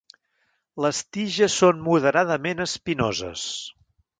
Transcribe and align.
Les 0.85 1.01
tiges 1.17 1.59
són 1.65 1.83
moderadament 1.91 2.67
espinoses. 2.69 3.45